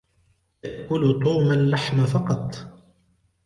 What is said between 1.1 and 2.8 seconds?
توم اللحم فقط.